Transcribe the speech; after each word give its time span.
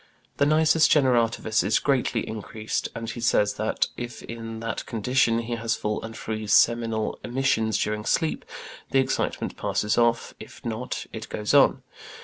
The 0.37 0.47
nisus 0.47 0.87
generativus 0.89 1.63
is 1.63 1.77
greatly 1.77 2.27
increased, 2.27 2.89
and 2.95 3.07
he 3.07 3.21
says 3.21 3.53
that, 3.61 3.85
if 3.97 4.23
in 4.23 4.59
that 4.61 4.87
condition, 4.87 5.37
he 5.43 5.53
has 5.57 5.75
full 5.75 6.01
and 6.01 6.17
free 6.17 6.47
seminal 6.47 7.19
emissions 7.23 7.77
during 7.77 8.05
sleep, 8.05 8.43
the 8.89 8.97
excitement 8.97 9.57
passes 9.57 9.99
off; 9.99 10.33
if 10.39 10.65
not, 10.65 11.05
it 11.13 11.29
goes 11.29 11.53
on. 11.53 11.83